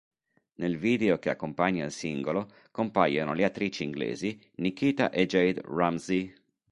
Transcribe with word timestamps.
Nel 0.55 0.77
video 0.79 1.19
che 1.19 1.29
accompagna 1.29 1.85
il 1.85 1.91
singolo 1.91 2.49
compaiono 2.71 3.33
le 3.35 3.43
attrici 3.45 3.83
inglesi 3.83 4.41
Nikita 4.55 5.11
e 5.11 5.27
Jade 5.27 5.61
Ramsey. 5.63 6.33